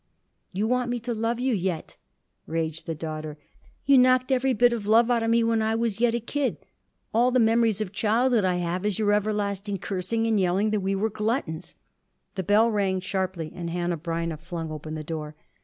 [0.51, 1.95] "You want me to love you yet?"
[2.47, 3.37] raged the daughter.
[3.85, 6.57] "You knocked every bit of love out of me when I was yet a kid.
[7.13, 10.95] All the memories of childhood I have is your everlasting cursing and yelling that we
[10.95, 11.75] were gluttons."
[12.33, 15.35] The bell rang sharply, and Hanneh Breineh flung open the door.